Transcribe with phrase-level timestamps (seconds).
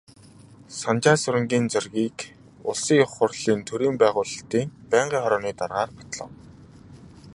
[0.79, 2.17] Санжаасүрэнгийн Зоригийг
[2.69, 6.31] Улсын Их Хурлын төрийн байгуулалтын байнгын хорооны даргаар батлав.